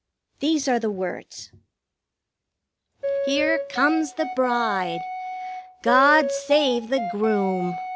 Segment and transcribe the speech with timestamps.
[0.39, 1.51] These are the words:
[3.03, 5.01] 1 Here comes the Bride,
[5.83, 7.75] God save the Groom!